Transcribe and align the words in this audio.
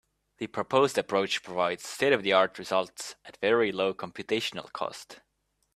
The 0.39 0.47
proposed 0.47 0.97
approach 0.97 1.43
provides 1.43 1.85
state-of-the-art 1.87 2.57
results 2.57 3.13
at 3.23 3.37
very 3.37 3.71
low 3.71 3.93
computational 3.93 4.73
cost. 4.73 5.19